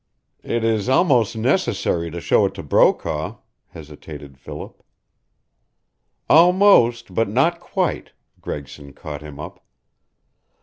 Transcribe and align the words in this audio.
"It 0.41 0.63
is 0.63 0.89
almost 0.89 1.35
necessary 1.35 2.09
to 2.09 2.19
show 2.19 2.45
it 2.47 2.55
to 2.55 2.63
Brokaw," 2.63 3.35
hesitated 3.67 4.35
Philip. 4.35 4.81
"Almost 6.27 7.13
but 7.13 7.29
not 7.29 7.59
quite," 7.59 8.11
Gregson 8.41 8.93
caught 8.93 9.21
him 9.21 9.39
up. 9.39 9.63